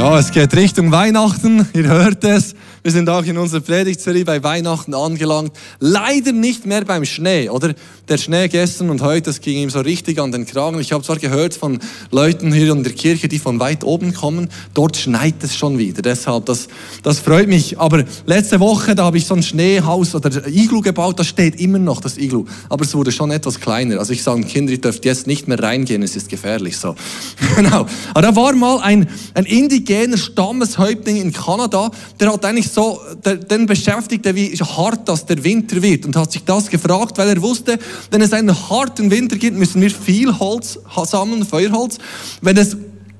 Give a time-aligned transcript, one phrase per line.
[0.00, 1.68] Ja, es geht Richtung Weihnachten.
[1.74, 2.54] Ihr hört es.
[2.82, 5.52] Wir sind auch in unserer Predigtserie bei Weihnachten angelangt.
[5.78, 7.74] Leider nicht mehr beim Schnee, oder?
[8.08, 10.80] Der Schnee gestern und heute, das ging ihm so richtig an den Kragen.
[10.80, 11.78] Ich habe zwar gehört von
[12.10, 16.00] Leuten hier in der Kirche, die von weit oben kommen, dort schneit es schon wieder.
[16.00, 16.68] Deshalb, das,
[17.02, 17.78] das freut mich.
[17.78, 21.78] Aber letzte Woche, da habe ich so ein Schneehaus oder Iglu gebaut, das steht immer
[21.78, 22.46] noch, das Iglu.
[22.70, 23.98] Aber es wurde schon etwas kleiner.
[23.98, 26.96] Also ich sage, Kinder, ihr dürft jetzt nicht mehr reingehen, es ist gefährlich so.
[27.56, 27.86] genau.
[28.14, 29.44] Aber da war mal ein, ein
[30.00, 35.42] indigener Stammeshäuptling in Kanada, der hat eigentlich so, der, den beschäftigte, wie hart das der
[35.44, 37.78] Winter wird und hat sich das gefragt, weil er wusste,
[38.10, 41.98] wenn es einen harten Winter gibt, müssen wir viel Holz sammeln, Feuerholz.
[42.40, 42.76] Wenn es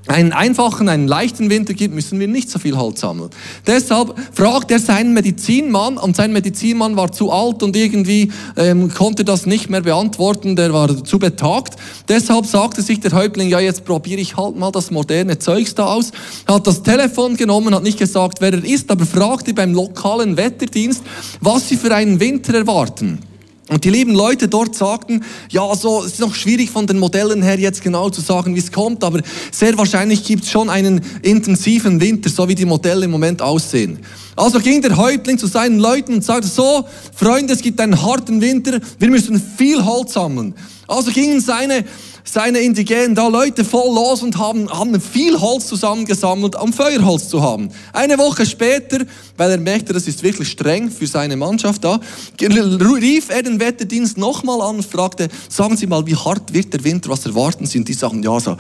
[0.07, 3.31] einen einfachen, einen leichten Winter gibt, müssen wir nicht so viel Holz sammeln.
[3.67, 9.25] Deshalb fragt er seinen Medizinmann und sein Medizinmann war zu alt und irgendwie ähm, konnte
[9.25, 11.77] das nicht mehr beantworten, der war zu betagt.
[12.09, 15.87] Deshalb sagte sich der Häuptling, ja jetzt probiere ich halt mal das moderne Zeugs da
[15.87, 16.13] aus,
[16.47, 21.03] hat das Telefon genommen, hat nicht gesagt, wer er ist, aber fragte beim lokalen Wetterdienst,
[21.41, 23.30] was sie für einen Winter erwarten.
[23.71, 27.41] Und die lieben Leute dort sagten, ja, so, es ist noch schwierig von den Modellen
[27.41, 29.21] her jetzt genau zu sagen, wie es kommt, aber
[29.53, 34.01] sehr wahrscheinlich gibt es schon einen intensiven Winter, so wie die Modelle im Moment aussehen.
[34.35, 38.41] Also ging der Häuptling zu seinen Leuten und sagte, so, Freunde, es gibt einen harten
[38.41, 40.53] Winter, wir müssen viel Holz sammeln.
[40.89, 41.85] Also gingen seine
[42.33, 47.43] seine Indigenen da Leute voll los und haben, haben viel Holz zusammengesammelt, um Feuerholz zu
[47.43, 47.71] haben.
[47.93, 49.05] Eine Woche später,
[49.37, 51.99] weil er merkte, das ist wirklich streng für seine Mannschaft da,
[52.41, 56.85] rief er den Wetterdienst nochmal an und fragte, sagen Sie mal, wie hart wird der
[56.85, 57.79] Winter, was erwarten Sie?
[57.79, 58.57] Und die sagen, ja, so,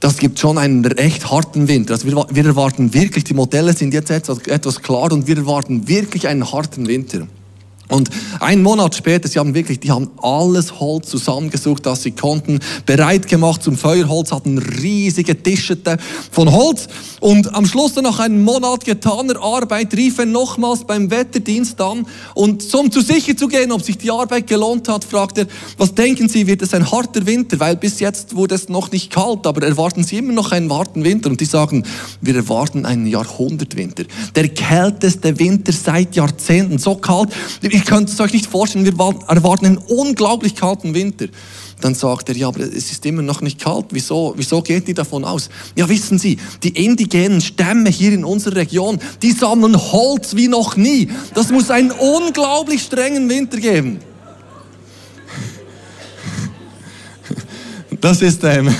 [0.00, 1.94] das gibt schon einen recht harten Winter.
[1.94, 5.86] Also wir, wir erwarten wirklich, die Modelle sind jetzt etwas, etwas klar und wir erwarten
[5.86, 7.26] wirklich einen harten Winter.
[7.88, 12.60] Und einen Monat später, sie haben wirklich, die haben alles Holz zusammengesucht, das sie konnten,
[12.84, 15.98] bereit gemacht zum Feuerholz, hatten riesige Tischete
[16.30, 16.88] von Holz.
[17.20, 22.62] Und am Schluss nach einem Monat getaner Arbeit rief er nochmals beim Wetterdienst an und
[22.74, 25.46] um zu sicher zu gehen, ob sich die Arbeit gelohnt hat, fragt er,
[25.78, 27.58] was denken Sie, wird es ein harter Winter?
[27.58, 31.04] Weil bis jetzt wurde es noch nicht kalt, aber erwarten Sie immer noch einen harten
[31.04, 31.30] Winter?
[31.30, 31.84] Und die sagen,
[32.20, 34.04] wir erwarten einen Jahrhundertwinter.
[34.34, 37.30] Der kälteste Winter seit Jahrzehnten, so kalt
[37.76, 38.94] ihr könnt es euch nicht vorstellen, wir
[39.28, 41.26] erwarten einen unglaublich kalten Winter.
[41.80, 43.86] Dann sagt er, ja, aber es ist immer noch nicht kalt.
[43.90, 45.50] Wieso, wieso geht ihr davon aus?
[45.74, 50.76] Ja, wissen Sie, die indigenen Stämme hier in unserer Region, die sammeln Holz wie noch
[50.76, 51.10] nie.
[51.34, 53.98] Das muss einen unglaublich strengen Winter geben.
[58.00, 58.74] Das ist, ähm,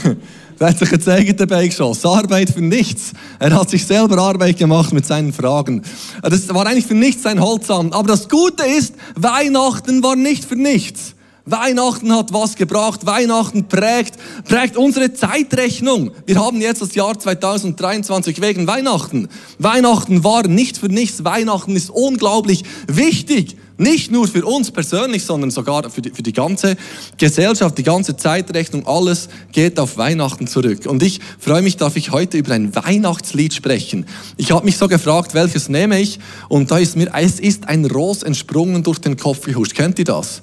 [0.59, 2.07] er hat sich jetzt eigene dabei geschossen.
[2.07, 3.13] Arbeit für nichts.
[3.39, 5.83] Er hat sich selber Arbeit gemacht mit seinen Fragen.
[6.23, 7.95] Das war eigentlich für nichts sein Holzamt.
[7.95, 11.15] Aber das Gute ist, Weihnachten war nicht für nichts.
[11.47, 13.07] Weihnachten hat was gebracht.
[13.07, 16.11] Weihnachten prägt, prägt unsere Zeitrechnung.
[16.27, 19.29] Wir haben jetzt das Jahr 2023 wegen Weihnachten.
[19.59, 21.25] Weihnachten war nicht für nichts.
[21.25, 23.57] Weihnachten ist unglaublich wichtig.
[23.79, 26.77] Nicht nur für uns persönlich, sondern sogar für die, für die ganze
[27.19, 30.87] Gesellschaft, die ganze Zeitrechnung, alles geht auf Weihnachten zurück.
[30.87, 34.07] Und ich freue mich, darf ich heute über ein Weihnachtslied sprechen.
[34.39, 36.19] Ich habe mich so gefragt, welches nehme ich?
[36.49, 39.75] Und da ist mir, es ist ein Ros entsprungen durch den Kopf gehuscht.
[39.75, 40.41] Kennt ihr das?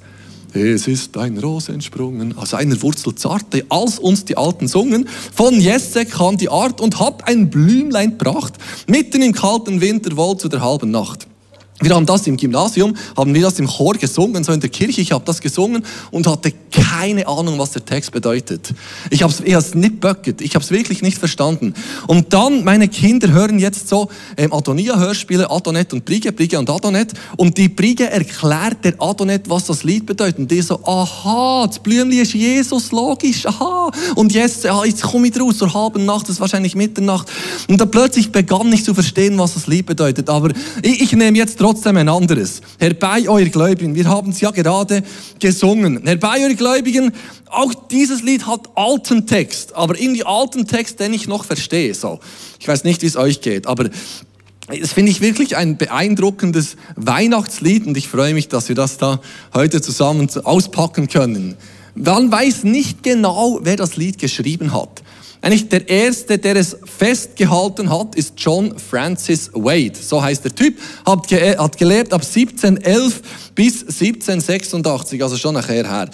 [0.52, 5.08] Es ist ein Ros entsprungen aus einer Wurzel zarte, als uns die Alten sungen.
[5.34, 8.54] Von Jesse kam die Art und hat ein Blümlein pracht,
[8.86, 11.26] mitten im kalten Winter wohl zu der halben Nacht.
[11.84, 15.02] Wir haben das im Gymnasium, haben wir das im Chor gesungen, so in der Kirche.
[15.02, 18.72] Ich habe das gesungen und hatte keine Ahnung, was der Text bedeutet.
[19.10, 21.74] Ich habe es nicht böcket, ich habe es wirklich nicht verstanden.
[22.06, 27.12] Und dann, meine Kinder hören jetzt so ähm, Adonia-Hörspiele, Adonet und Brige, Brige und Adonet.
[27.36, 30.38] Und die Brige erklärt der Adonet, was das Lied bedeutet.
[30.38, 33.90] Und die so, aha, das Blümli ist Jesus, logisch, aha.
[34.14, 37.30] Und jetzt, ah, jetzt komme ich raus zur halben Nacht, das ist wahrscheinlich Mitternacht.
[37.68, 40.30] Und dann plötzlich begann ich zu verstehen, was das Lied bedeutet.
[40.30, 40.50] Aber
[40.82, 42.60] ich, ich nehme jetzt trotzdem ein anderes.
[42.78, 45.02] Herbei, euer Gläubigen, wir haben es ja gerade
[45.38, 46.06] gesungen.
[46.06, 47.12] Herbei, euer Gläubigen,
[47.50, 51.94] auch dieses Lied hat alten Text, aber irgendwie alten Text, den ich noch verstehe.
[51.94, 52.20] So.
[52.58, 53.90] Ich weiß nicht, wie es euch geht, aber
[54.68, 59.20] das finde ich wirklich ein beeindruckendes Weihnachtslied und ich freue mich, dass wir das da
[59.52, 61.56] heute zusammen auspacken können.
[61.94, 65.03] Man weiß nicht genau, wer das Lied geschrieben hat.
[65.44, 69.92] Eigentlich der erste, der es festgehalten hat, ist John Francis Wade.
[70.00, 70.78] So heißt der Typ.
[71.04, 73.20] Hat, ge hat gelebt ab 1711
[73.54, 76.08] bis 1786, also schon nachher her.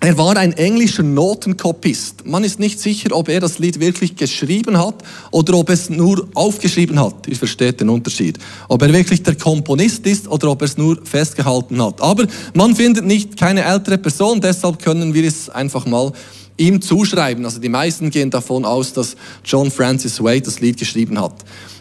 [0.00, 2.26] Er war ein englischer Notenkopist.
[2.26, 4.96] Man ist nicht sicher, ob er das Lied wirklich geschrieben hat
[5.30, 7.26] oder ob es nur aufgeschrieben hat.
[7.26, 8.38] Ihr versteht den Unterschied.
[8.68, 12.02] Ob er wirklich der Komponist ist oder ob er es nur festgehalten hat.
[12.02, 16.12] Aber man findet nicht keine ältere Person, deshalb können wir es einfach mal
[16.56, 17.44] ihm zuschreiben.
[17.44, 21.34] Also die meisten gehen davon aus, dass John Francis Wade das Lied geschrieben hat.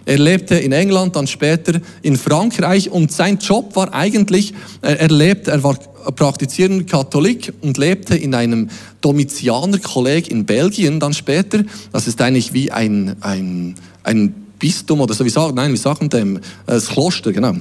[0.06, 5.08] Er lebte in England, dann später in Frankreich und sein Job war eigentlich, äh, er
[5.08, 5.78] lebte, er war
[6.16, 11.64] praktizierender Katholik und lebte in einem Domitianerkolleg in Belgien dann später.
[11.94, 16.10] Das ist eigentlich wie ein, ein, ein Bistum oder so, wie sagen, nein, wie sagen
[16.10, 17.56] dem, äh, das Kloster, genau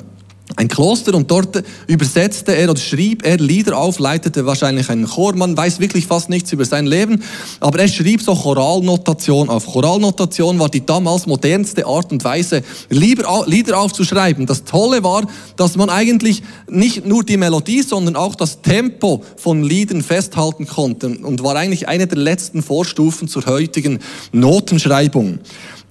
[0.57, 5.35] ein Kloster und dort übersetzte er oder schrieb er Lieder auf, leitete wahrscheinlich einen Chor.
[5.35, 7.23] Man weiß wirklich fast nichts über sein Leben,
[7.61, 9.67] aber er schrieb so Choralnotation auf.
[9.67, 14.47] Choralnotation war die damals modernste Art und Weise, Lieder aufzuschreiben.
[14.47, 15.23] Das Tolle war,
[15.57, 21.09] dass man eigentlich nicht nur die Melodie, sondern auch das Tempo von Liedern festhalten konnte
[21.09, 24.01] und war eigentlich eine der letzten Vorstufen zur heutigen
[24.33, 25.39] Notenschreibung.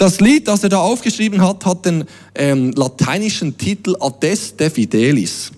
[0.01, 3.95] Das Lied, das er da aufgeschrieben hat, hat den ähm, lateinischen Titel
[4.41, 5.51] Adeste Fidelis.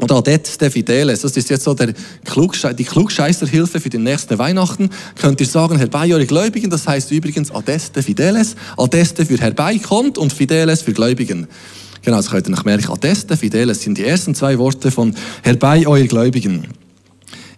[0.00, 1.94] Oder Adeste Fideles, das ist jetzt so der
[2.24, 4.90] Klugschei die Klugscheißerhilfe für den nächsten Weihnachten.
[5.20, 8.56] Könnt ihr sagen, herbei eure Gläubigen, das heißt übrigens Adeste Fideles.
[8.76, 11.46] Adeste für herbeikommt und Fideles für Gläubigen.
[12.02, 12.90] Genau, das könnt ihr noch merken.
[12.90, 15.14] Adeste Fideles sind die ersten zwei Worte von
[15.44, 16.66] herbei eure Gläubigen.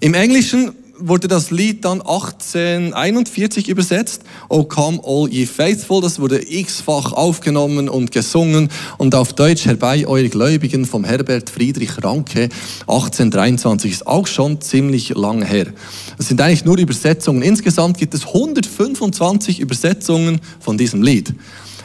[0.01, 4.23] Im Englischen wurde das Lied dann 1841 übersetzt.
[4.49, 6.01] Oh come all ye faithful.
[6.01, 12.03] Das wurde x-fach aufgenommen und gesungen und auf Deutsch herbei eure Gläubigen vom Herbert Friedrich
[12.03, 12.49] Ranke
[12.87, 13.93] 1823.
[13.93, 15.67] Ist auch schon ziemlich lange her.
[16.19, 17.43] Das sind eigentlich nur Übersetzungen.
[17.43, 21.35] Insgesamt gibt es 125 Übersetzungen von diesem Lied.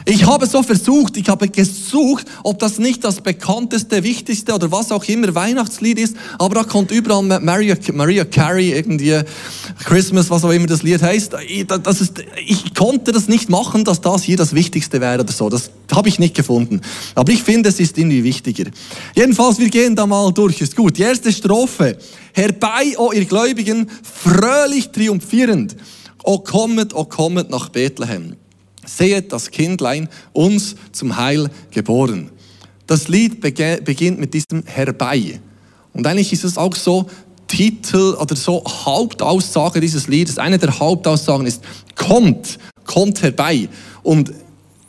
[0.04, 4.90] Ich habe so versucht, ich habe gesucht, ob das nicht das bekannteste, wichtigste oder was
[4.90, 9.20] auch immer Weihnachtslied ist, aber da kommt überall Maria, Maria Carey, irgendwie
[9.84, 11.36] Christmas, was auch immer das Lied heißt.
[11.82, 15.48] Das ist, ich konnte das nicht machen, dass das hier das Wichtigste wäre oder so.
[15.48, 16.80] Das habe ich nicht gefunden.
[17.14, 18.70] Aber ich finde, es ist irgendwie wichtiger.
[19.14, 20.60] Jedenfalls, wir gehen da mal durch.
[20.60, 20.98] Ist gut.
[20.98, 21.96] Die erste Strophe.
[22.32, 25.76] Herbei, o ihr Gläubigen, fröhlich triumphierend.
[26.24, 28.36] O kommet, o kommet nach Bethlehem.
[28.84, 32.30] Sehet das Kindlein uns zum Heil geboren.
[32.86, 35.40] Das Lied beginnt mit diesem Herbei.
[35.92, 37.06] Und eigentlich ist es auch so
[37.46, 40.38] Titel oder so Hauptaussage dieses Liedes.
[40.38, 41.62] Eine der Hauptaussagen ist,
[41.94, 43.68] kommt, kommt herbei.
[44.02, 44.32] Und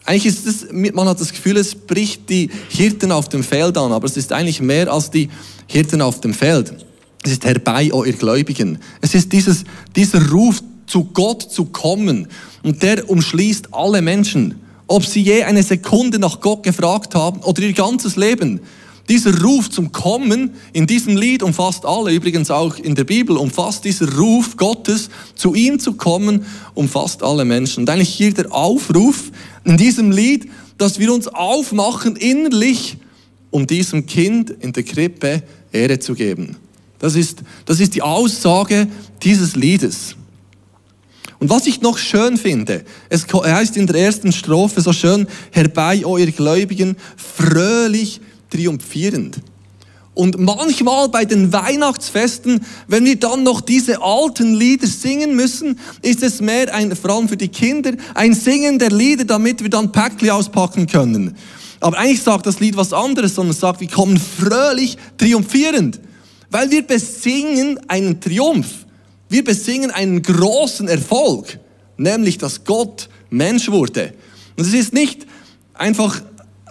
[0.06, 3.92] eigentlich ist es, man hat das Gefühl, es bricht die Hirten auf dem Feld an,
[3.92, 5.30] aber es ist eigentlich mehr als die
[5.68, 6.74] Hirten auf dem Feld.
[7.24, 8.80] Es ist herbei, o oh ihr Gläubigen.
[9.02, 9.64] Es ist dieses,
[9.96, 12.28] dieser Ruf, zu Gott zu kommen.
[12.64, 14.56] Und der umschließt alle Menschen.
[14.88, 18.60] Ob sie je eine Sekunde nach Gott gefragt haben oder ihr ganzes Leben.
[19.10, 23.84] Dieser Ruf zum Kommen in diesem Lied umfasst alle, übrigens auch in der Bibel, umfasst
[23.84, 27.82] dieser Ruf Gottes, zu ihm zu kommen, umfasst alle Menschen.
[27.82, 29.32] Und eigentlich hier der Aufruf
[29.66, 32.98] in diesem Lied, dass wir uns aufmachen innerlich,
[33.52, 35.44] um diesem Kind in der Krippe
[35.74, 36.56] Ehre zu geben.
[37.00, 38.88] Das ist, das ist die Aussage
[39.22, 40.16] dieses Liedes.
[41.44, 46.06] Und was ich noch schön finde, es heißt in der ersten Strophe so schön, herbei,
[46.06, 49.40] o ihr Gläubigen, fröhlich triumphierend.
[50.14, 56.24] Und manchmal bei den Weihnachtsfesten, wenn wir dann noch diese alten Lieder singen müssen, ist
[56.24, 59.92] es mehr ein, vor allem für die Kinder, ein Singen der Lieder, damit wir dann
[59.92, 61.36] Päckli auspacken können.
[61.82, 66.00] Aber eigentlich sagt das Lied was anderes, sondern sagt, wir kommen fröhlich triumphierend,
[66.50, 68.83] weil wir besingen einen Triumph.
[69.34, 71.58] Wir besingen einen großen Erfolg,
[71.98, 74.14] nämlich dass Gott Mensch wurde.
[74.56, 75.26] Und es ist nicht
[75.74, 76.22] einfach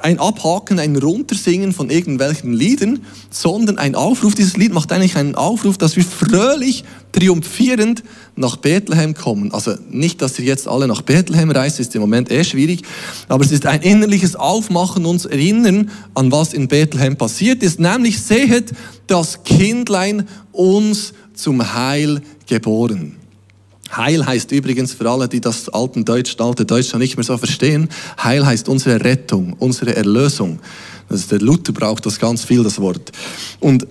[0.01, 3.01] ein Abhaken, ein Runtersingen von irgendwelchen Liedern,
[3.31, 4.37] sondern ein Aufruf.
[4.37, 8.05] Dieses Lied macht eigentlich einen Aufruf, dass wir fröhlich, triumphierend
[8.37, 9.53] nach Bethlehem kommen.
[9.53, 12.83] Also nicht, dass ihr jetzt alle nach Bethlehem reist, ist im Moment eh schwierig,
[13.27, 18.23] aber es ist ein innerliches Aufmachen, uns erinnern an was in Bethlehem passiert ist, nämlich
[18.23, 18.71] sehet
[19.09, 23.17] das Kindlein uns zum Heil geboren.
[23.95, 27.37] Heil heißt übrigens für alle, die das alten Deutsch, alte Deutsch noch nicht mehr so
[27.37, 27.89] verstehen,
[28.23, 30.61] Heil heißt unsere Rettung, unsere Erlösung.
[31.09, 33.13] Das der Luther braucht das ganz viel, das Wort.
[33.61, 33.87] Und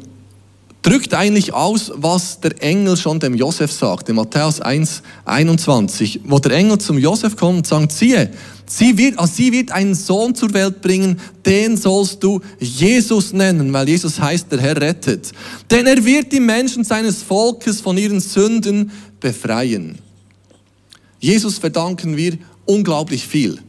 [0.82, 6.40] drückt eigentlich aus, was der Engel schon dem Josef sagt, in Matthäus 1, 21, wo
[6.40, 8.32] der Engel zum Josef kommt und sagt, siehe,
[8.66, 13.72] sie wird, also sie wird einen Sohn zur Welt bringen, den sollst du Jesus nennen,
[13.74, 15.32] weil Jesus heißt, der Herr rettet.
[15.70, 20.00] Denn er wird die Menschen seines Volkes von ihren Sünden befreien.
[21.20, 23.60] Jesus verdanken wir unglaublich viel.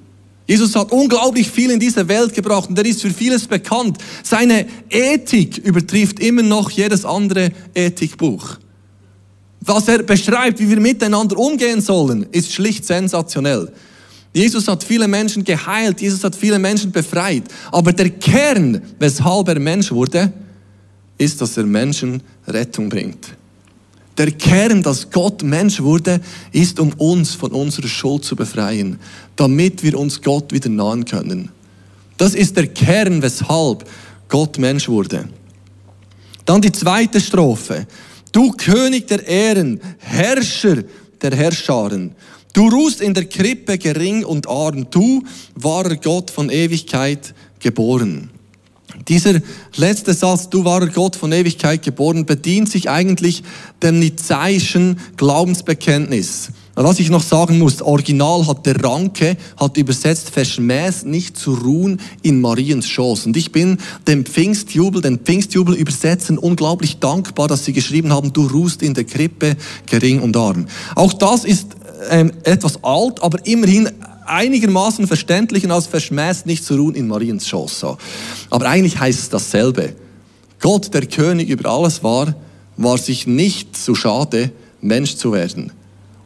[0.46, 3.99] Jesus hat unglaublich viel in diese Welt gebracht und er ist für vieles bekannt.
[4.22, 8.58] Seine Ethik übertrifft immer noch jedes andere Ethikbuch.
[9.61, 13.72] Was er beschreibt, wie wir miteinander umgehen sollen, ist schlicht sensationell.
[14.34, 17.44] Jesus hat viele Menschen geheilt, Jesus hat viele Menschen befreit.
[17.70, 20.32] Aber der Kern, weshalb er Mensch wurde,
[21.18, 23.37] ist, dass er Menschen Rettung bringt.
[24.18, 26.20] Der Kern, dass Gott Mensch wurde,
[26.50, 28.99] ist, um uns von unserer Schuld zu befreien,
[29.36, 31.50] damit wir uns Gott wieder nahen können.
[32.18, 33.84] Das ist der Kern, weshalb
[34.28, 35.28] Gott Mensch wurde.
[36.44, 37.86] Dann die zweite Strophe.
[38.32, 40.84] Du König der Ehren, Herrscher
[41.20, 42.14] der Herrscharen.
[42.52, 44.88] Du ruhst in der Krippe gering und arm.
[44.90, 45.22] Du,
[45.54, 48.30] wahrer Gott von Ewigkeit geboren.
[49.08, 49.40] Dieser
[49.76, 53.42] letzte Satz, du wahrer Gott von Ewigkeit geboren, bedient sich eigentlich
[53.82, 56.50] dem nizäischen Glaubensbekenntnis.
[56.74, 62.00] Was ich noch sagen muss, original hat der Ranke, hat übersetzt, verschmäß nicht zu ruhen
[62.22, 63.26] in Mariens Schoß.
[63.26, 63.76] Und ich bin
[64.08, 69.04] dem Pfingstjubel, den Pfingstjubel übersetzen unglaublich dankbar, dass sie geschrieben haben, du ruhst in der
[69.04, 70.66] Krippe gering und arm.
[70.94, 71.76] Auch das ist
[72.08, 73.90] ähm, etwas alt, aber immerhin
[74.24, 77.80] einigermaßen verständlich und als verschmäßt nicht zu ruhen in Mariens Schoß.
[77.80, 77.98] So.
[78.48, 79.94] Aber eigentlich heißt es dasselbe.
[80.58, 82.34] Gott, der König über alles war,
[82.78, 85.70] war sich nicht zu schade, Mensch zu werden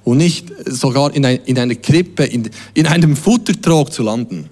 [0.07, 4.49] und nicht sogar in, ein, in einer Krippe, in, in einem Futtertrog zu landen.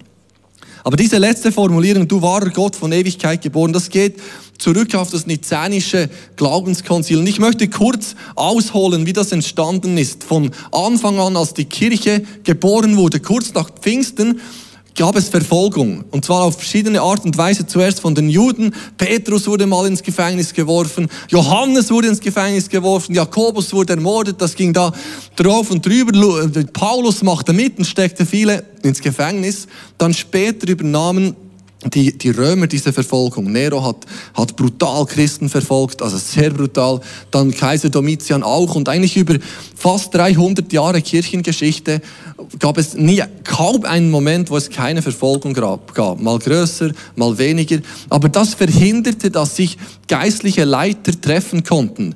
[0.83, 4.19] Aber diese letzte Formulierung, du wahrer Gott von Ewigkeit geboren, das geht
[4.57, 7.19] zurück auf das nizänische Glaubenskonzil.
[7.19, 10.25] Und ich möchte kurz ausholen, wie das entstanden ist.
[10.25, 14.41] Von Anfang an, als die Kirche geboren wurde, kurz nach Pfingsten,
[14.95, 16.05] gab es Verfolgung.
[16.11, 17.67] Und zwar auf verschiedene Art und Weise.
[17.67, 18.73] Zuerst von den Juden.
[18.97, 21.07] Petrus wurde mal ins Gefängnis geworfen.
[21.29, 23.13] Johannes wurde ins Gefängnis geworfen.
[23.13, 24.41] Jakobus wurde ermordet.
[24.41, 24.93] Das ging da
[25.35, 26.43] drauf und drüber.
[26.43, 29.67] Äh, Paulus machte mit und steckte viele ins Gefängnis.
[29.97, 31.35] Dann später übernahmen
[31.93, 33.51] die, die Römer diese Verfolgung.
[33.51, 36.99] Nero hat, hat brutal Christen verfolgt, also sehr brutal.
[37.31, 38.75] Dann Kaiser Domitian auch.
[38.75, 39.35] Und eigentlich über
[39.75, 42.01] fast 300 Jahre Kirchengeschichte
[42.59, 46.21] gab es nie, kaum einen Moment, wo es keine Verfolgung gab.
[46.21, 47.79] Mal größer, mal weniger.
[48.09, 49.77] Aber das verhinderte, dass sich
[50.07, 52.15] geistliche Leiter treffen konnten.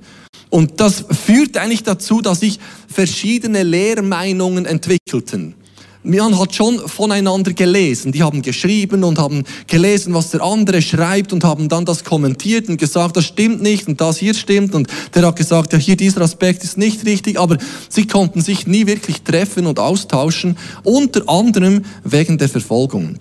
[0.50, 5.54] Und das führt eigentlich dazu, dass sich verschiedene Lehrmeinungen entwickelten.
[6.02, 8.14] Man hat schon voneinander gelesen.
[8.14, 12.70] Die haben geschrieben und haben gelesen, was der andere schreibt und haben dann das kommentiert
[12.70, 15.98] und gesagt, das stimmt nicht und das hier stimmt und der hat gesagt, ja hier
[15.98, 17.58] dieser Aspekt ist nicht richtig, aber
[17.90, 23.18] sie konnten sich nie wirklich treffen und austauschen, unter anderem wegen der Verfolgung.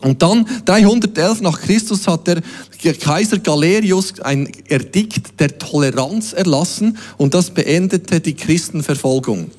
[0.00, 2.42] Und dann 311 nach Christus hat der
[2.98, 9.50] Kaiser Galerius ein Erdikt der Toleranz erlassen und das beendete die Christenverfolgung.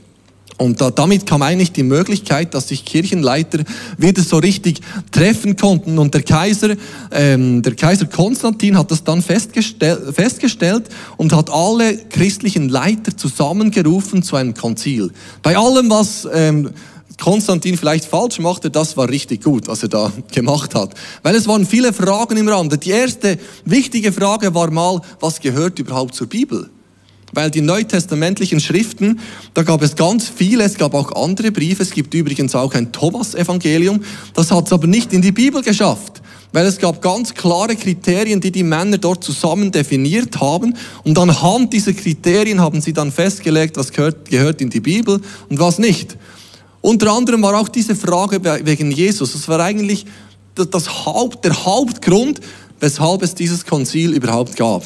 [0.63, 3.63] Und da, damit kam eigentlich die Möglichkeit, dass sich Kirchenleiter
[3.97, 4.79] wieder so richtig
[5.11, 5.99] treffen konnten.
[5.99, 6.75] Und der Kaiser,
[7.11, 10.85] ähm, der Kaiser Konstantin hat das dann festgestell, festgestellt
[11.17, 15.11] und hat alle christlichen Leiter zusammengerufen zu einem Konzil.
[15.41, 16.69] Bei allem, was ähm,
[17.21, 20.93] Konstantin vielleicht falsch machte, das war richtig gut, was er da gemacht hat.
[21.23, 22.77] Weil es waren viele Fragen im Rande.
[22.77, 26.69] Die erste wichtige Frage war mal, was gehört überhaupt zur Bibel?
[27.33, 29.19] Weil die neutestamentlichen Schriften,
[29.53, 32.91] da gab es ganz viele, es gab auch andere Briefe, es gibt übrigens auch ein
[32.91, 34.03] Thomas-Evangelium,
[34.35, 36.21] das hat es aber nicht in die Bibel geschafft.
[36.51, 40.75] Weil es gab ganz klare Kriterien, die die Männer dort zusammen definiert haben.
[41.03, 45.59] Und anhand dieser Kriterien haben sie dann festgelegt, was gehört, gehört in die Bibel und
[45.59, 46.15] was nicht.
[46.81, 49.33] Unter anderem war auch diese Frage wegen Jesus.
[49.33, 50.05] Das war eigentlich
[50.53, 52.39] das Haupt, der Hauptgrund,
[52.79, 54.83] weshalb es dieses Konzil überhaupt gab.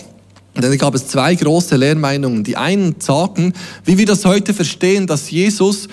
[0.61, 2.43] Dann gab es zwei große Lehrmeinungen.
[2.43, 3.53] Die einen sagten,
[3.85, 5.87] wie wir das heute verstehen, dass Jesus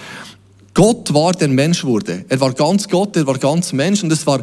[0.73, 2.25] Gott war, der Mensch wurde.
[2.28, 4.42] Er war ganz Gott, er war ganz Mensch und es war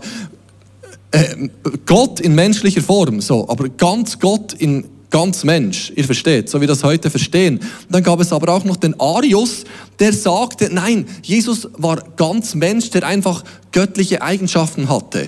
[1.12, 1.50] äh,
[1.86, 5.92] Gott in menschlicher Form, so, aber ganz Gott in ganz Mensch.
[5.96, 7.60] Ihr versteht, so wie wir das heute verstehen.
[7.90, 9.66] Dann gab es aber auch noch den Arius,
[10.00, 15.28] der sagte, nein, Jesus war ganz Mensch, der einfach göttliche Eigenschaften hatte.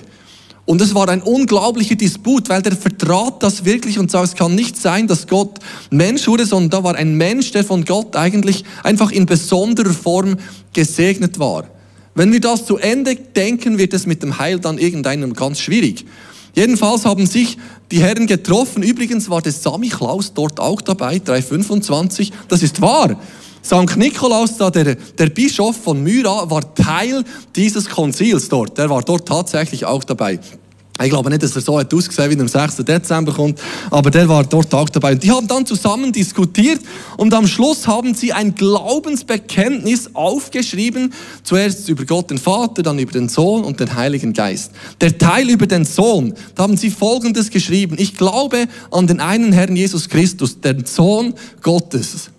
[0.66, 4.54] Und es war ein unglaublicher Disput, weil der vertrat das wirklich und sagt, es kann
[4.54, 5.58] nicht sein, dass Gott
[5.90, 10.36] Mensch wurde, sondern da war ein Mensch, der von Gott eigentlich einfach in besonderer Form
[10.72, 11.64] gesegnet war.
[12.14, 16.06] Wenn wir das zu Ende denken, wird es mit dem Heil dann irgendeinem ganz schwierig.
[16.54, 17.58] Jedenfalls haben sich
[17.90, 18.82] die Herren getroffen.
[18.82, 22.32] Übrigens war der Sami Klaus dort auch dabei, 325.
[22.48, 23.18] Das ist wahr.
[23.64, 23.96] St.
[23.96, 27.24] Nikolaus, da der, der Bischof von Myra, war Teil
[27.56, 28.76] dieses Konzils dort.
[28.76, 30.38] Der war dort tatsächlich auch dabei.
[31.02, 32.76] Ich glaube nicht, dass er so hat ausgesehen, wie er am 6.
[32.76, 35.12] Dezember kommt, aber der war dort auch dabei.
[35.12, 36.80] Und die haben dann zusammen diskutiert
[37.16, 41.12] und am Schluss haben sie ein Glaubensbekenntnis aufgeschrieben.
[41.42, 44.70] Zuerst über Gott den Vater, dann über den Sohn und den Heiligen Geist.
[45.00, 47.96] Der Teil über den Sohn, da haben sie Folgendes geschrieben.
[47.98, 52.30] Ich glaube an den einen Herrn Jesus Christus, den Sohn Gottes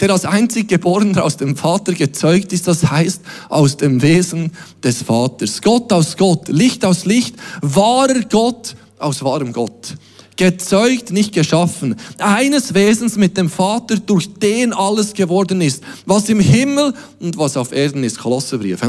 [0.00, 5.02] der als einzig Geborener aus dem Vater gezeugt ist, das heißt aus dem Wesen des
[5.02, 5.62] Vaters.
[5.62, 9.94] Gott aus Gott, Licht aus Licht, wahrer Gott aus wahrem Gott.
[10.36, 16.40] gezeugt, nicht geschaffen, eines Wesens mit dem Vater, durch den alles geworden ist, was im
[16.40, 18.18] Himmel und was auf Erden ist.
[18.18, 18.80] Kolosserbrief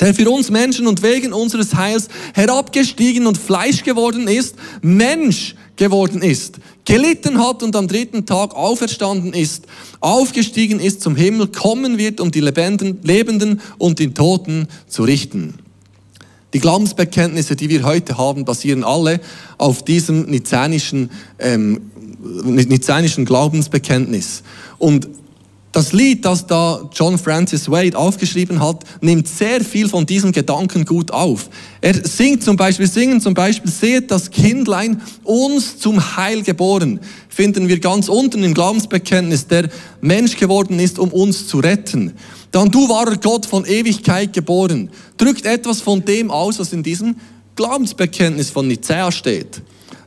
[0.00, 6.22] der für uns Menschen und wegen unseres Heils herabgestiegen und Fleisch geworden ist, Mensch geworden
[6.22, 9.66] ist, gelitten hat und am dritten Tag auferstanden ist,
[10.00, 15.54] aufgestiegen ist zum Himmel, kommen wird, um die Lebenden und die Toten zu richten.
[16.54, 19.20] Die Glaubensbekenntnisse, die wir heute haben, basieren alle
[19.58, 21.90] auf diesem nizänischen, ähm,
[22.44, 24.42] nizänischen Glaubensbekenntnis.
[24.78, 25.08] Und
[25.76, 30.86] das Lied, das da John Francis Wade aufgeschrieben hat, nimmt sehr viel von diesem Gedanken
[30.86, 31.50] gut auf.
[31.82, 37.00] Er singt zum Beispiel, singen zum Beispiel, seht das Kindlein uns zum Heil geboren.
[37.28, 39.68] Finden wir ganz unten im Glaubensbekenntnis, der
[40.00, 42.14] Mensch geworden ist, um uns zu retten.
[42.52, 44.88] Dann du wahrer Gott von Ewigkeit geboren.
[45.18, 47.16] Drückt etwas von dem aus, was in diesem
[47.54, 49.60] Glaubensbekenntnis von Nicea steht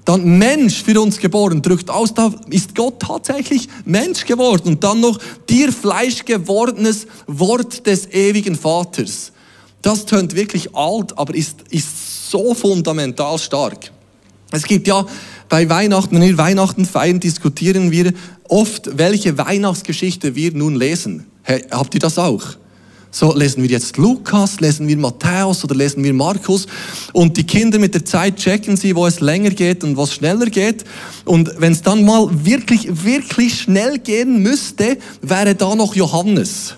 [0.10, 4.70] dann Mensch für uns geboren, drückt aus, da ist Gott tatsächlich Mensch geworden.
[4.70, 9.32] Und dann noch dir Fleisch gewordenes Wort des ewigen Vaters.
[9.84, 13.92] Das tönt wirklich alt, aber ist, ist so fundamental stark.
[14.50, 15.06] Es gibt ja
[15.48, 18.12] bei Weihnachten, wenn wir Weihnachten feiern, diskutieren wir
[18.48, 21.28] oft, welche Weihnachtsgeschichte wir nun lesen.
[21.44, 22.56] Hey, habt ihr das auch?
[23.12, 26.68] So lesen wir jetzt Lukas, lesen wir Matthäus oder lesen wir Markus
[27.12, 30.46] und die Kinder mit der Zeit checken sie, wo es länger geht und was schneller
[30.46, 30.86] geht.
[31.26, 36.76] Und wenn es dann mal wirklich, wirklich schnell gehen müsste, wäre da noch Johannes.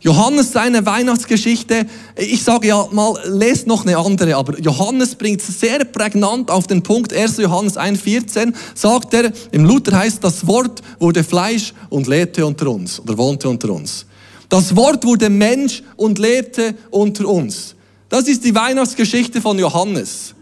[0.00, 5.60] Johannes seine Weihnachtsgeschichte, ich sage ja mal, lest noch eine andere, aber Johannes bringt es
[5.60, 7.38] sehr prägnant auf den Punkt, 1.
[7.38, 13.00] Johannes 1,14 sagt er, im Luther heißt, das Wort wurde Fleisch und lebte unter uns
[13.00, 14.04] oder wohnte unter uns.
[14.48, 17.74] Das Wort wurde Mensch und lebte unter uns.
[18.08, 20.34] Das ist die Weihnachtsgeschichte von Johannes.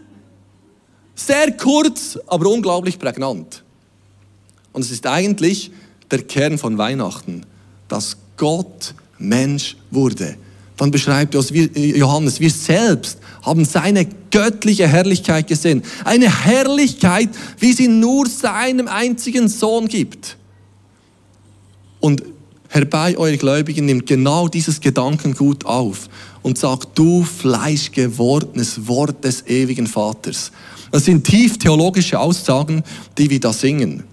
[1.15, 3.63] Sehr kurz, aber unglaublich prägnant.
[4.71, 5.71] Und es ist eigentlich
[6.11, 7.45] der Kern von Weihnachten,
[7.87, 10.35] dass Gott Mensch wurde.
[10.77, 15.83] Dann beschreibt Johannes, wir selbst haben seine göttliche Herrlichkeit gesehen.
[16.03, 20.37] Eine Herrlichkeit, wie sie nur seinem einzigen Sohn gibt.
[21.99, 22.23] Und
[22.73, 26.09] herbei, eure Gläubigen, nimmt genau dieses Gedankengut auf
[26.41, 30.51] und sagt, du fleischgewordenes Wort des ewigen Vaters.
[30.91, 32.83] Das sind tief theologische Aussagen,
[33.17, 34.03] die wir da singen.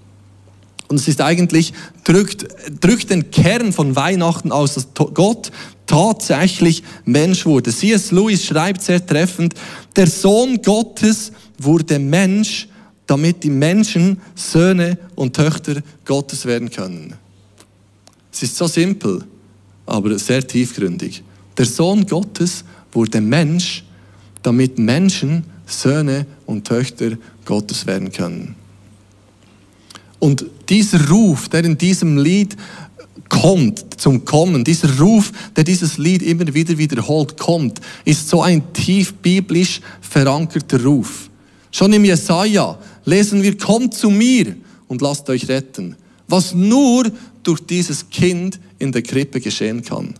[0.88, 1.72] Und es ist eigentlich,
[2.04, 2.48] drückt,
[2.80, 5.50] drückt den Kern von Weihnachten aus, dass Gott
[5.86, 7.72] tatsächlich Mensch wurde.
[7.72, 8.10] C.S.
[8.10, 9.54] Lewis schreibt sehr treffend,
[9.96, 12.68] der Sohn Gottes wurde Mensch,
[13.06, 17.14] damit die Menschen Söhne und Töchter Gottes werden können.
[18.32, 19.24] Es ist so simpel,
[19.86, 21.22] aber sehr tiefgründig.
[21.56, 23.84] Der Sohn Gottes wurde Mensch,
[24.42, 27.12] damit Menschen Söhne und Töchter
[27.44, 28.54] Gottes werden können.
[30.18, 32.56] Und dieser Ruf, der in diesem Lied
[33.28, 38.72] kommt, zum Kommen, dieser Ruf, der dieses Lied immer wieder wiederholt, kommt, ist so ein
[38.72, 41.30] tief biblisch verankerter Ruf.
[41.70, 44.56] Schon im Jesaja lesen wir, kommt zu mir
[44.88, 45.96] und lasst euch retten.
[46.30, 47.10] Was nur
[47.42, 50.14] durch dieses Kind in der Krippe geschehen kann.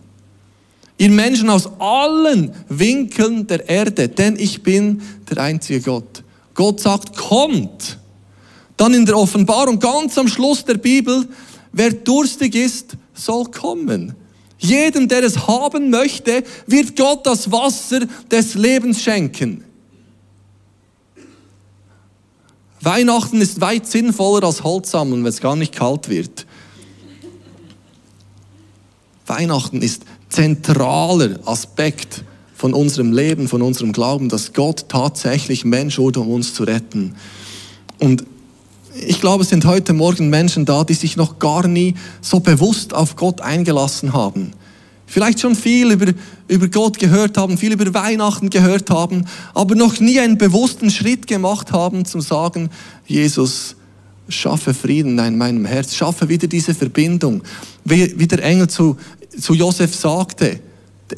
[0.97, 6.23] Ihr Menschen aus allen Winkeln der Erde, denn ich bin der einzige Gott.
[6.53, 7.97] Gott sagt, kommt.
[8.77, 11.27] Dann in der Offenbarung, ganz am Schluss der Bibel,
[11.71, 14.13] wer durstig ist, soll kommen.
[14.59, 19.63] Jedem, der es haben möchte, wird Gott das Wasser des Lebens schenken.
[22.81, 26.45] Weihnachten ist weit sinnvoller als Holzsammeln, wenn es gar nicht kalt wird.
[29.27, 32.23] Weihnachten ist zentraler Aspekt
[32.55, 37.15] von unserem Leben, von unserem Glauben, dass Gott tatsächlich Mensch wurde, um uns zu retten.
[37.99, 38.25] Und
[38.93, 42.93] ich glaube, es sind heute Morgen Menschen da, die sich noch gar nie so bewusst
[42.93, 44.51] auf Gott eingelassen haben.
[45.11, 46.13] Vielleicht schon viel über,
[46.47, 51.27] über Gott gehört haben, viel über Weihnachten gehört haben, aber noch nie einen bewussten Schritt
[51.27, 52.69] gemacht haben, zum sagen,
[53.05, 53.75] Jesus,
[54.29, 57.43] schaffe Frieden in meinem Herz, schaffe wieder diese Verbindung.
[57.83, 58.95] Wie, wie der Engel zu
[59.37, 60.59] zu Josef sagte,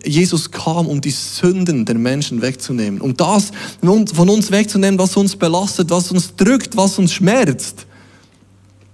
[0.03, 3.51] Jesus kam, um die Sünden der Menschen wegzunehmen, um das
[3.81, 7.85] von uns wegzunehmen, was uns belastet, was uns drückt, was uns schmerzt.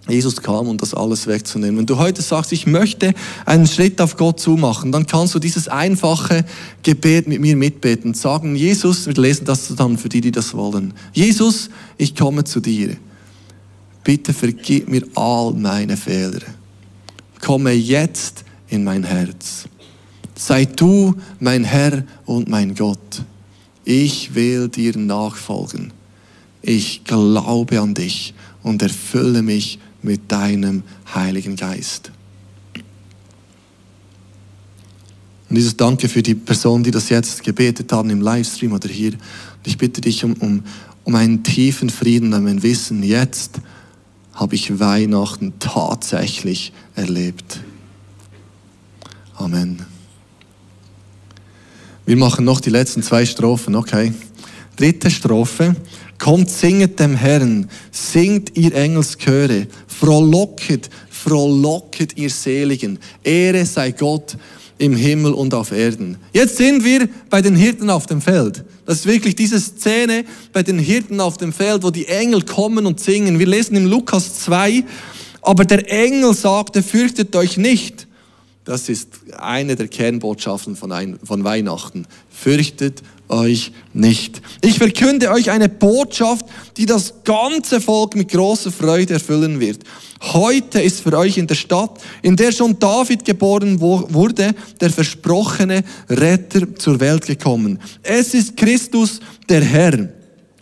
[0.09, 1.77] Jesus kam, um das alles wegzunehmen.
[1.77, 3.13] Wenn du heute sagst, ich möchte
[3.45, 6.45] einen Schritt auf Gott zumachen, dann kannst du dieses einfache
[6.83, 8.13] Gebet mit mir mitbeten.
[8.13, 10.93] Sagen, Jesus, wir lesen das zusammen für die, die das wollen.
[11.13, 12.95] Jesus, ich komme zu dir.
[14.03, 16.41] Bitte vergib mir all meine Fehler.
[17.41, 19.65] Komme jetzt in mein Herz.
[20.35, 23.23] Sei du mein Herr und mein Gott.
[23.83, 25.91] Ich will dir nachfolgen.
[26.61, 30.83] ich glaube an dich und erfülle mich mit deinem
[31.13, 32.11] Heiligen Geist.
[35.49, 39.13] Und dieses Danke für die Personen, die das jetzt gebetet haben im Livestream oder hier.
[39.13, 40.63] Und ich bitte dich um, um,
[41.03, 43.59] um einen tiefen Frieden, um ein Wissen, jetzt
[44.33, 47.61] habe ich Weihnachten tatsächlich erlebt.
[49.35, 49.85] Amen.
[52.05, 54.13] Wir machen noch die letzten zwei Strophen, okay?
[54.75, 55.75] Dritte Strophe.
[56.19, 59.67] Kommt, singet dem Herrn, singt ihr Engelschöre,
[59.99, 62.99] frohlocket, frohlocket ihr Seligen.
[63.23, 64.37] Ehre sei Gott
[64.77, 66.17] im Himmel und auf Erden.
[66.31, 68.63] Jetzt sind wir bei den Hirten auf dem Feld.
[68.85, 72.85] Das ist wirklich diese Szene bei den Hirten auf dem Feld, wo die Engel kommen
[72.85, 73.39] und singen.
[73.39, 74.85] Wir lesen im Lukas 2,
[75.41, 78.07] aber der Engel sagte, fürchtet euch nicht.
[78.63, 82.05] Das ist eine der Kernbotschaften von, ein, von Weihnachten.
[82.29, 84.41] Fürchtet euch nicht.
[84.61, 86.45] Ich verkünde euch eine Botschaft,
[86.77, 89.83] die das ganze Volk mit großer Freude erfüllen wird.
[90.21, 95.83] Heute ist für euch in der Stadt, in der schon David geboren wurde, der versprochene
[96.09, 97.79] Retter zur Welt gekommen.
[98.03, 100.09] Es ist Christus, der Herr.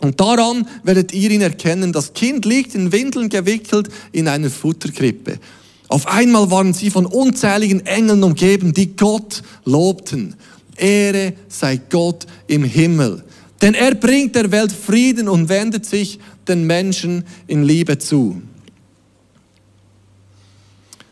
[0.00, 1.92] Und daran werdet ihr ihn erkennen.
[1.92, 5.40] Das Kind liegt in Windeln gewickelt in einer Futterkrippe.
[5.88, 10.36] Auf einmal waren sie von unzähligen Engeln umgeben, die Gott lobten.
[10.78, 13.22] Ehre sei Gott im Himmel.
[13.60, 18.40] Denn er bringt der Welt Frieden und wendet sich den Menschen in Liebe zu.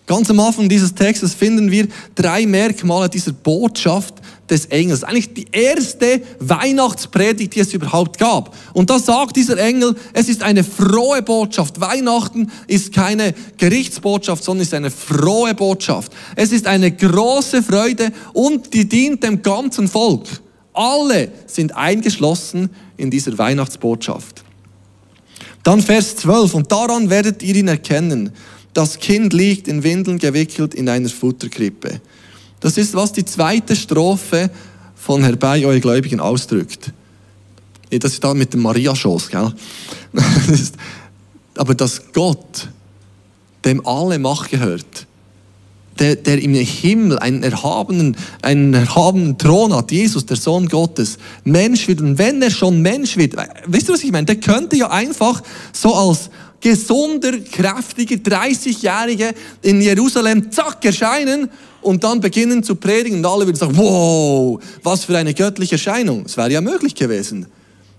[0.07, 4.15] Ganz am Anfang dieses Textes finden wir drei Merkmale dieser Botschaft
[4.49, 5.03] des Engels.
[5.03, 8.55] Eigentlich die erste Weihnachtspredigt, die es überhaupt gab.
[8.73, 11.81] Und da sagt dieser Engel, es ist eine frohe Botschaft.
[11.81, 16.13] Weihnachten ist keine Gerichtsbotschaft, sondern ist eine frohe Botschaft.
[16.37, 20.29] Es ist eine große Freude und die dient dem ganzen Volk.
[20.73, 24.45] Alle sind eingeschlossen in dieser Weihnachtsbotschaft.
[25.65, 28.31] Dann Vers 12, und daran werdet ihr ihn erkennen.
[28.77, 31.99] Das Kind liegt in Windeln gewickelt in einer Futterkrippe.
[32.61, 34.51] Das ist, was die zweite Strophe
[34.95, 36.93] von Herbei eure Gläubigen ausdrückt.
[37.89, 39.51] Das ist da mit dem Maria-Schoß, gell?
[41.57, 42.69] Aber dass Gott,
[43.65, 45.07] dem alle Macht gehört,
[45.99, 51.89] der, der im Himmel einen erhabenen, einen erhabenen Thron hat, Jesus, der Sohn Gottes, Mensch
[51.89, 52.03] wird.
[52.03, 54.27] Und wenn er schon Mensch wird, wisst ihr, was ich meine?
[54.27, 56.29] Der könnte ja einfach so als,
[56.61, 61.51] gesunder, kräftiger 30-Jährige in Jerusalem, zack, erscheinen
[61.83, 66.25] und dann beginnen zu predigen und alle würden sagen, wow, was für eine göttliche Erscheinung.
[66.27, 67.47] Es wäre ja möglich gewesen.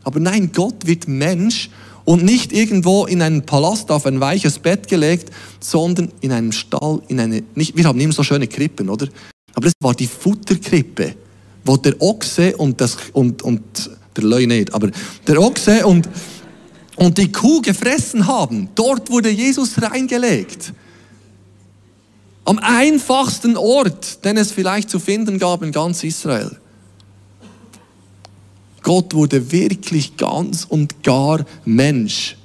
[0.03, 1.69] Aber nein, Gott wird Mensch
[2.05, 7.01] und nicht irgendwo in einen Palast auf ein weiches Bett gelegt, sondern in einem Stall,
[7.09, 9.07] in eine, nicht, wir haben immer so schöne Krippen, oder?
[9.53, 11.15] Aber das war die Futterkrippe,
[11.65, 14.89] wo der Ochse und das, und, und der Löwe nicht, aber
[15.27, 16.07] der Ochse und,
[16.97, 18.69] und die Kuh gefressen haben.
[18.75, 20.73] Dort wurde Jesus reingelegt.
[22.43, 26.57] Am einfachsten Ort, den es vielleicht zu finden gab in ganz Israel.
[28.81, 32.37] Gott wurde wirklich ganz und gar Mensch.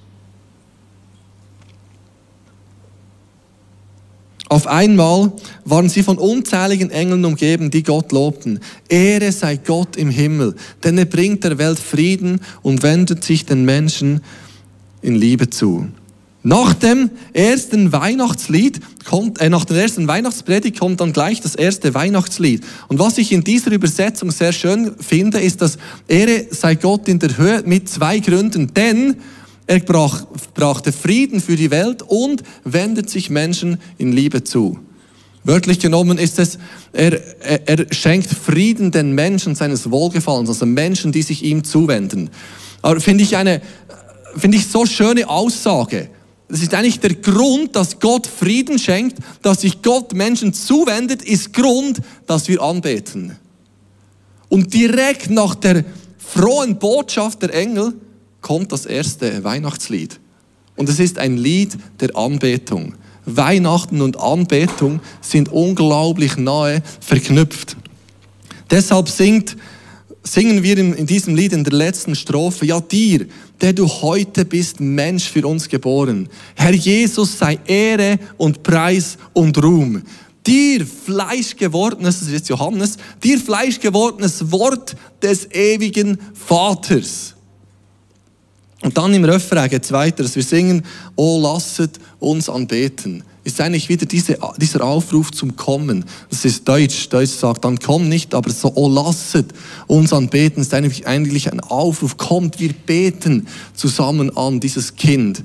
[4.52, 5.32] Auf einmal
[5.64, 8.60] waren sie von unzähligen Engeln umgeben, die Gott lobten.
[8.86, 13.64] Ehre sei Gott im Himmel, denn er bringt der Welt Frieden und wendet sich den
[13.64, 14.20] Menschen
[15.00, 15.86] in Liebe zu.
[16.42, 21.94] Nach dem ersten Weihnachtslied kommt, äh, nach der ersten Weihnachtspredigt kommt dann gleich das erste
[21.94, 22.62] Weihnachtslied.
[22.88, 27.20] Und was ich in dieser Übersetzung sehr schön finde, ist, dass Ehre sei Gott in
[27.20, 28.74] der Höhe mit zwei Gründen.
[28.74, 29.16] Denn
[29.72, 34.78] er brach, brachte Frieden für die Welt und wendet sich Menschen in Liebe zu.
[35.44, 36.58] Wörtlich genommen ist es,
[36.92, 42.30] er, er, er schenkt Frieden den Menschen seines Wohlgefallens, also Menschen, die sich ihm zuwenden.
[42.82, 43.62] Aber finde ich eine,
[44.36, 46.10] finde ich so schöne Aussage.
[46.48, 51.54] Das ist eigentlich der Grund, dass Gott Frieden schenkt, dass sich Gott Menschen zuwendet, ist
[51.54, 53.38] Grund, dass wir anbeten.
[54.50, 55.82] Und direkt nach der
[56.18, 57.94] frohen Botschaft der Engel
[58.42, 60.20] kommt das erste Weihnachtslied.
[60.76, 62.94] Und es ist ein Lied der Anbetung.
[63.24, 67.76] Weihnachten und Anbetung sind unglaublich nahe verknüpft.
[68.70, 69.56] Deshalb singt
[70.24, 73.26] singen wir in, diesem Lied in der letzten Strophe, ja dir,
[73.60, 76.28] der du heute bist, Mensch für uns geboren.
[76.54, 80.02] Herr Jesus sei Ehre und Preis und Ruhm.
[80.46, 87.34] Dir Fleischgewordenes, das ist jetzt Johannes, dir Fleischgewordenes Wort des ewigen Vaters.
[88.82, 93.22] Und dann im Refrain geht es weiter, dass wir singen, oh lasset uns anbeten.
[93.44, 96.04] Ist eigentlich wieder diese, dieser Aufruf zum Kommen.
[96.30, 97.08] Das ist Deutsch.
[97.08, 99.46] Deutsch sagt dann komm nicht, aber so, oh lasset
[99.86, 102.16] uns anbeten, ist eigentlich, eigentlich ein Aufruf.
[102.16, 105.42] Kommt, wir beten zusammen an dieses Kind,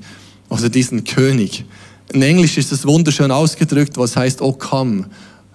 [0.48, 1.64] also diesen König.
[2.12, 5.06] In Englisch ist es wunderschön ausgedrückt, was heißt, oh come,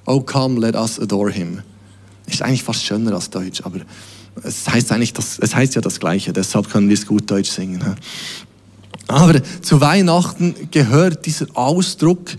[0.05, 1.61] oh come, let us adore him.
[2.27, 3.79] Ist eigentlich fast schöner als Deutsch, aber
[4.41, 7.51] es heißt eigentlich, das, es heißt ja das Gleiche, deshalb können wir es gut Deutsch
[7.51, 7.83] singen.
[9.07, 12.31] Aber zu Weihnachten gehört dieser Ausdruck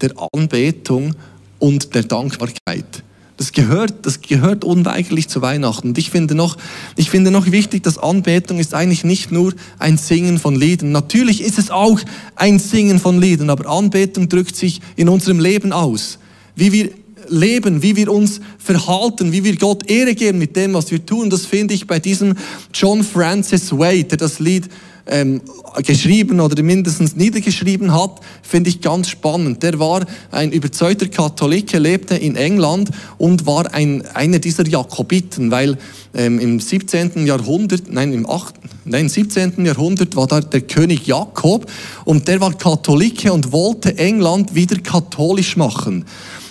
[0.00, 1.14] der Anbetung
[1.58, 3.02] und der Dankbarkeit.
[3.36, 5.88] Das gehört, das gehört unweigerlich zu Weihnachten.
[5.88, 6.56] Und ich finde noch,
[6.96, 10.90] ich finde noch wichtig, dass Anbetung ist eigentlich nicht nur ein Singen von Liedern.
[10.90, 12.00] Natürlich ist es auch
[12.34, 16.18] ein Singen von Liedern, aber Anbetung drückt sich in unserem Leben aus.
[16.54, 16.90] Wie wir
[17.28, 21.30] leben, wie wir uns verhalten, wie wir Gott Ehre geben mit dem, was wir tun.
[21.30, 22.34] Das finde ich bei diesem
[22.72, 24.68] John Francis Wade, der das Lied
[25.06, 25.40] ähm,
[25.84, 29.62] geschrieben oder mindestens niedergeschrieben hat, finde ich ganz spannend.
[29.62, 35.78] Der war ein überzeugter Katholik, lebte in England und war ein, einer dieser Jakobiten, weil
[36.14, 37.26] ähm, im 17.
[37.26, 39.64] Jahrhundert, nein, im 8., nein, im 17.
[39.64, 41.70] Jahrhundert war da der König Jakob
[42.04, 46.04] und der war Katholike und wollte England wieder katholisch machen.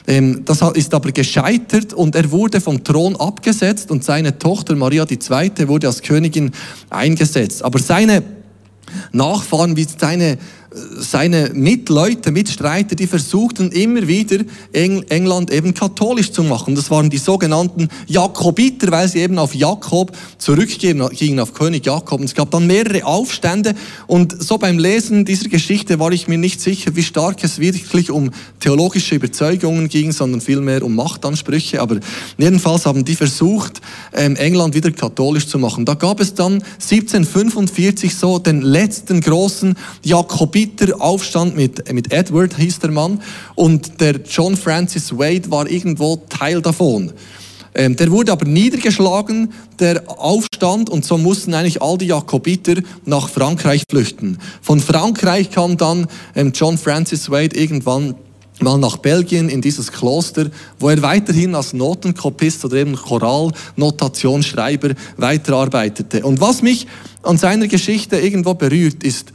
[0.07, 5.05] Ähm, das ist aber gescheitert und er wurde vom Thron abgesetzt und seine Tochter Maria
[5.09, 5.67] II.
[5.67, 6.51] wurde als Königin
[6.89, 7.63] eingesetzt.
[7.63, 8.23] Aber seine
[9.11, 10.37] Nachfahren wie seine
[10.97, 16.75] seine Mitleute, Mitstreiter, die versuchten immer wieder England eben katholisch zu machen.
[16.75, 22.19] Das waren die sogenannten Jakobiter, weil sie eben auf Jakob zurückgingen, auf König Jakob.
[22.19, 23.73] Und es gab dann mehrere Aufstände.
[24.07, 28.11] Und so beim Lesen dieser Geschichte war ich mir nicht sicher, wie stark es wirklich
[28.11, 31.81] um theologische Überzeugungen ging, sondern vielmehr um Machtansprüche.
[31.81, 31.99] Aber
[32.37, 33.81] jedenfalls haben die versucht,
[34.13, 35.85] ähm, England wieder katholisch zu machen.
[35.85, 40.64] Da gab es dann 1745 so den letzten großen Jakobiter
[40.99, 43.21] Aufstand mit, mit Edward, hieß der Mann,
[43.55, 47.13] und der John Francis Wade war irgendwo Teil davon.
[47.77, 53.27] Ähm, der wurde aber niedergeschlagen, der Aufstand, und so mussten eigentlich all die Jakobiter nach
[53.27, 54.37] Frankreich flüchten.
[54.61, 58.15] Von Frankreich kam dann ähm, John Francis Wade irgendwann
[58.61, 60.49] mal nach Belgien in dieses Kloster,
[60.79, 66.23] wo er weiterhin als Notenkopist oder eben Choralnotationsschreiber weiterarbeitete.
[66.23, 66.87] Und was mich
[67.23, 69.33] an seiner Geschichte irgendwo berührt, ist,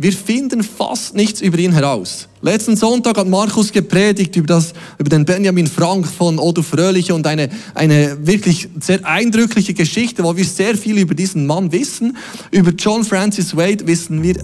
[0.00, 2.28] wir finden fast nichts über ihn heraus.
[2.40, 7.26] Letzten Sonntag hat Markus gepredigt über, das, über den Benjamin Frank von Odo Fröhliche und
[7.26, 12.16] eine, eine wirklich sehr eindrückliche Geschichte, wo wir sehr viel über diesen Mann wissen.
[12.52, 14.36] Über John Francis Wade wissen wir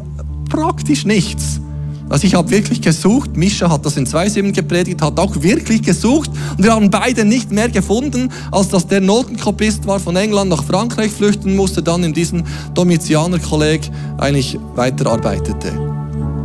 [0.50, 1.60] praktisch nichts.
[2.08, 5.82] Also ich habe wirklich gesucht, Mischa hat das in zwei Silben gepredigt, hat auch wirklich
[5.82, 10.50] gesucht und wir haben beide nicht mehr gefunden, als dass der Notenkopist war, von England
[10.50, 15.72] nach Frankreich flüchten musste, dann in diesem Domitianer-Kolleg eigentlich weiterarbeitete.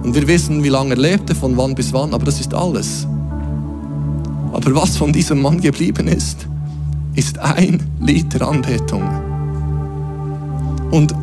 [0.03, 3.05] Und wir wissen, wie lange er lebte, von wann bis wann, aber das ist alles.
[4.53, 6.47] Aber was von diesem Mann geblieben ist,
[7.15, 9.03] ist ein Liter Anbetung.
[10.91, 11.13] Und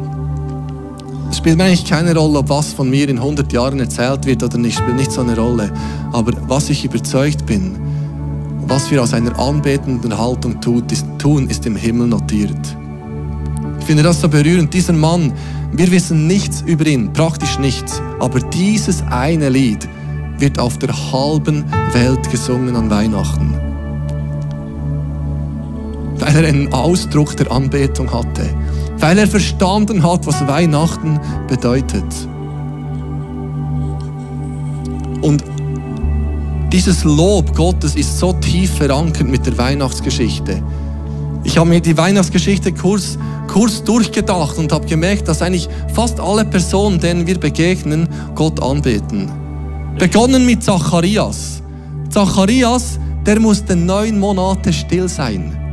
[1.31, 4.59] es spielt eigentlich keine Rolle, ob was von mir in 100 Jahren erzählt wird oder
[4.59, 5.73] nicht, spielt nicht so eine Rolle.
[6.13, 7.77] Aber was ich überzeugt bin,
[8.67, 12.77] was wir aus einer anbetenden Haltung tun, ist im Himmel notiert.
[13.81, 14.75] Ich finde das so berührend.
[14.75, 15.33] Dieser Mann,
[15.73, 18.03] wir wissen nichts über ihn, praktisch nichts.
[18.19, 19.89] Aber dieses eine Lied
[20.39, 23.55] wird auf der halben Welt gesungen an Weihnachten.
[26.19, 28.49] Weil er einen Ausdruck der Anbetung hatte
[28.99, 32.05] weil er verstanden hat, was Weihnachten bedeutet.
[35.21, 35.45] Und
[36.73, 40.63] dieses Lob Gottes ist so tief verankert mit der Weihnachtsgeschichte.
[41.45, 46.45] Ich habe mir die Weihnachtsgeschichte kurz, kurz durchgedacht und habe gemerkt, dass eigentlich fast alle
[46.45, 49.31] Personen, denen wir begegnen, Gott anbeten.
[49.99, 51.63] Begonnen mit Zacharias.
[52.11, 55.66] Zacharias, der musste neun Monate still sein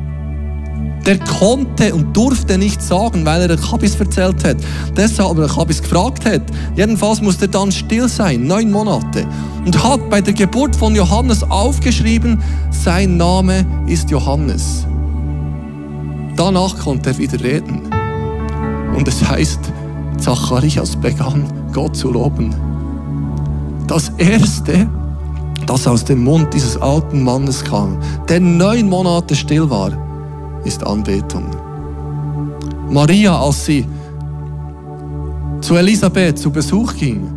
[1.05, 4.57] der konnte und durfte nicht sagen, weil er den Kabis erzählt hat.
[4.95, 6.43] Deshalb der Kabis gefragt hat.
[6.75, 9.25] Jedenfalls musste er dann still sein, neun Monate.
[9.65, 14.85] Und hat bei der Geburt von Johannes aufgeschrieben, sein Name ist Johannes.
[16.35, 17.81] Danach konnte er wieder reden.
[18.95, 19.59] Und es heißt,
[20.17, 22.55] Zacharias begann Gott zu loben.
[23.87, 24.87] Das Erste,
[25.65, 27.97] das aus dem Mund dieses alten Mannes kam,
[28.29, 29.91] der neun Monate still war,
[30.63, 31.45] ist Anbetung.
[32.89, 33.87] Maria, als sie
[35.61, 37.29] zu Elisabeth zu Besuch ging,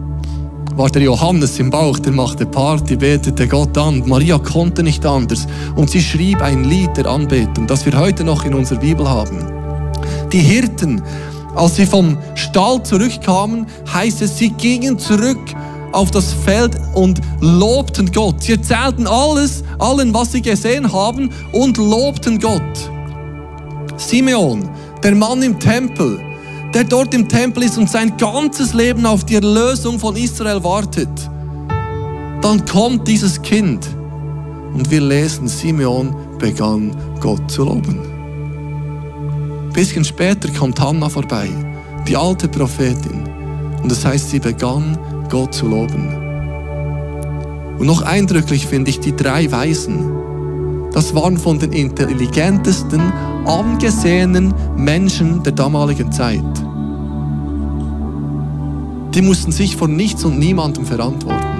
[0.75, 4.03] war der Johannes im Bauch, der machte Party, betete Gott an.
[4.07, 8.45] Maria konnte nicht anders und sie schrieb ein Lied der Anbetung, das wir heute noch
[8.45, 9.39] in unserer Bibel haben.
[10.33, 11.03] Die Hirten
[11.57, 15.41] Als sie vom Stall zurückkamen, heißt es, sie gingen zurück
[15.93, 18.43] auf das Feld und lobten Gott.
[18.43, 22.91] Sie erzählten alles, allen, was sie gesehen haben und lobten Gott.
[23.97, 24.69] Simeon,
[25.03, 26.21] der Mann im Tempel,
[26.75, 31.09] der dort im Tempel ist und sein ganzes Leben auf die Erlösung von Israel wartet.
[32.43, 33.89] Dann kommt dieses Kind
[34.75, 37.99] und wir lesen, Simeon begann Gott zu loben.
[39.67, 41.49] Ein bisschen später kommt Hannah vorbei,
[42.07, 43.25] die alte Prophetin.
[43.83, 44.99] Und das heißt, sie begann
[45.31, 46.09] Gott zu loben.
[47.79, 50.13] Und noch eindrücklich finde ich die drei Weisen.
[50.93, 53.13] Das waren von den intelligentesten,
[53.47, 56.43] angesehenen Menschen der damaligen Zeit.
[59.15, 61.57] Die mussten sich vor nichts und niemandem verantworten.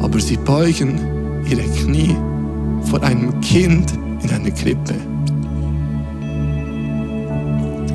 [0.00, 0.98] Aber sie beugen
[1.48, 2.16] ihre Knie
[2.82, 3.92] vor einem Kind
[4.22, 4.94] in einer Krippe.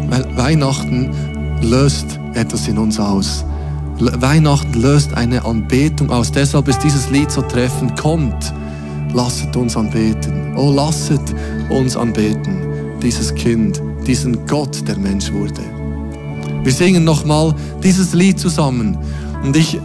[0.10, 1.10] Weil Weihnachten
[1.62, 3.46] löst etwas in uns aus.
[4.00, 6.32] Weihnachten löst eine Anbetung aus.
[6.32, 8.00] Deshalb ist dieses Lied so treffend.
[8.00, 8.54] Kommt,
[9.14, 10.56] lasset uns anbeten.
[10.56, 11.22] Oh, lasset
[11.70, 12.58] uns anbeten.
[13.02, 15.62] Dieses Kind, diesen Gott, der Mensch wurde.
[16.64, 18.98] Wir singen nochmal dieses Lied zusammen.
[19.44, 19.80] Und ich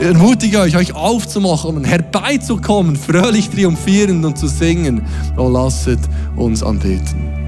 [0.00, 5.02] ermutige euch, euch aufzumachen und herbeizukommen, fröhlich triumphierend und zu singen.
[5.36, 6.00] Oh, lasset
[6.36, 7.43] uns anbeten.